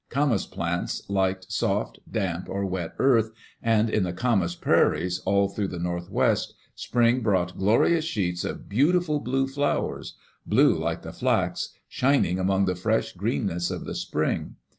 Camas 0.09 0.47
plants 0.47 1.03
liked 1.11 1.51
soft, 1.53 1.99
damp, 2.11 2.49
or 2.49 2.65
wet 2.65 2.95
earth, 2.97 3.29
and 3.61 3.87
in 3.87 4.01
the 4.01 4.11
"camas 4.11 4.55
prairies'* 4.55 5.19
all 5.25 5.47
through 5.47 5.67
the 5.67 5.77
Northwest, 5.77 6.55
spring 6.73 7.21
brought 7.21 7.55
glorious 7.55 8.03
sheets 8.03 8.43
of 8.43 8.67
beautiful 8.67 9.19
blue 9.19 9.45
flowers— 9.47 10.15
blue 10.47 10.75
like 10.75 11.03
the 11.03 11.13
flax— 11.13 11.75
shining 11.87 12.39
among 12.39 12.65
the 12.65 12.73
fresh 12.73 13.11
greenness 13.13 13.69
of 13.69 13.85
the 13.85 13.93
spring. 13.93 14.55